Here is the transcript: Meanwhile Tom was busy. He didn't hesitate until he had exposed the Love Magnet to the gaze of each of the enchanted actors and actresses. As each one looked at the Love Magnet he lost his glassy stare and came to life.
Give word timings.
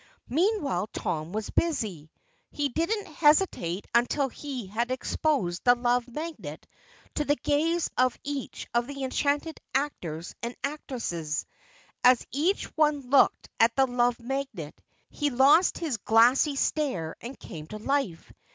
Meanwhile 0.29 0.87
Tom 0.93 1.31
was 1.31 1.51
busy. 1.51 2.09
He 2.49 2.69
didn't 2.69 3.05
hesitate 3.05 3.85
until 3.93 4.29
he 4.29 4.65
had 4.65 4.89
exposed 4.89 5.63
the 5.63 5.75
Love 5.75 6.07
Magnet 6.07 6.65
to 7.13 7.23
the 7.23 7.35
gaze 7.35 7.87
of 7.99 8.17
each 8.23 8.67
of 8.73 8.87
the 8.87 9.03
enchanted 9.03 9.59
actors 9.75 10.33
and 10.41 10.55
actresses. 10.63 11.45
As 12.03 12.25
each 12.31 12.65
one 12.75 13.11
looked 13.11 13.47
at 13.59 13.75
the 13.75 13.85
Love 13.85 14.19
Magnet 14.19 14.73
he 15.11 15.29
lost 15.29 15.77
his 15.77 15.97
glassy 15.97 16.55
stare 16.55 17.15
and 17.21 17.37
came 17.39 17.67
to 17.67 17.77
life. 17.77 18.33